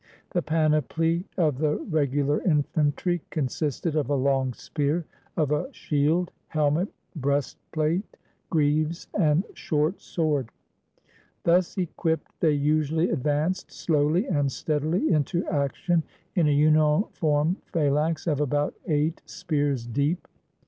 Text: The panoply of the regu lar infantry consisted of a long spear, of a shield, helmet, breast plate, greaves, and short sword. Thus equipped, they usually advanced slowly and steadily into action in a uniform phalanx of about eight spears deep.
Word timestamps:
The 0.31 0.41
panoply 0.41 1.25
of 1.37 1.59
the 1.59 1.77
regu 1.77 2.25
lar 2.25 2.41
infantry 2.41 3.21
consisted 3.29 3.95
of 3.95 4.09
a 4.09 4.15
long 4.15 4.51
spear, 4.51 5.05
of 5.37 5.51
a 5.51 5.71
shield, 5.73 6.31
helmet, 6.47 6.87
breast 7.15 7.59
plate, 7.71 8.17
greaves, 8.49 9.07
and 9.13 9.43
short 9.53 10.01
sword. 10.01 10.49
Thus 11.43 11.77
equipped, 11.77 12.31
they 12.39 12.53
usually 12.53 13.11
advanced 13.11 13.71
slowly 13.71 14.25
and 14.25 14.51
steadily 14.51 15.11
into 15.11 15.45
action 15.47 16.01
in 16.33 16.47
a 16.47 16.51
uniform 16.51 17.57
phalanx 17.71 18.25
of 18.25 18.41
about 18.41 18.73
eight 18.87 19.21
spears 19.27 19.85
deep. 19.85 20.27